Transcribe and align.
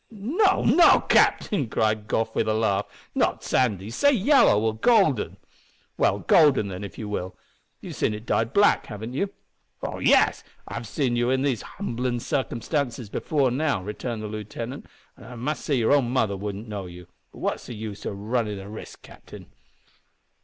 "No, 0.09 0.63
no, 0.63 1.01
captain!" 1.01 1.69
cried 1.69 2.07
Goff, 2.07 2.33
with 2.33 2.47
a 2.47 2.55
laugh, 2.55 2.87
"not 3.13 3.43
sandy; 3.43 3.91
say 3.91 4.11
yellow, 4.11 4.59
or 4.63 4.75
golden." 4.75 5.37
"Well, 5.95 6.17
golden, 6.21 6.69
then, 6.69 6.83
if 6.83 6.97
you 6.97 7.07
will. 7.07 7.37
You've 7.81 7.95
seen 7.95 8.15
it 8.15 8.25
dyed 8.25 8.51
black, 8.51 8.87
haven't 8.87 9.13
you?" 9.13 9.31
"Oh 9.83 9.99
yes! 9.99 10.43
I've 10.67 10.87
seen 10.87 11.15
you 11.15 11.29
in 11.29 11.43
these 11.43 11.61
humblin' 11.61 12.19
circumstances 12.19 13.11
before 13.11 13.51
now," 13.51 13.83
returned 13.83 14.23
the 14.23 14.27
lieutenant, 14.27 14.87
"and 15.15 15.25
I 15.27 15.35
must 15.35 15.63
say 15.63 15.75
your 15.75 15.93
own 15.93 16.09
mother 16.09 16.35
wouldn't 16.35 16.67
know 16.67 16.87
you. 16.87 17.05
But 17.31 17.37
what's 17.41 17.67
the 17.67 17.75
use 17.75 18.03
o' 18.03 18.11
runnin' 18.11 18.57
the 18.57 18.69
risk, 18.69 19.03
captain?" 19.03 19.51